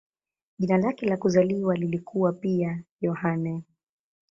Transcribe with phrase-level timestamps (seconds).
[0.59, 3.63] Jina lake la kuzaliwa lilikuwa pia "Yohane".